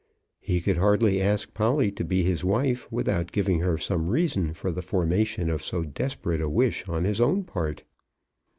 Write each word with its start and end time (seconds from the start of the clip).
He 0.39 0.61
could 0.61 0.77
hardly 0.77 1.21
ask 1.21 1.53
Polly 1.53 1.91
to 1.91 2.03
be 2.03 2.23
his 2.23 2.43
wife 2.43 2.91
without 2.91 3.31
giving 3.31 3.59
her 3.59 3.77
some 3.77 4.07
reason 4.09 4.51
for 4.51 4.71
the 4.71 4.81
formation 4.81 5.47
of 5.47 5.61
so 5.61 5.83
desperate 5.83 6.41
a 6.41 6.49
wish 6.49 6.89
on 6.89 7.03
his 7.03 7.21
own 7.21 7.43
part. 7.43 7.83